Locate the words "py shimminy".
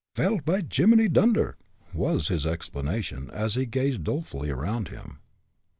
0.39-1.07